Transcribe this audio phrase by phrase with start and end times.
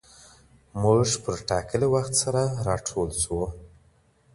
[0.81, 3.39] موږ پر ټاکلي وخت سره راټول سو.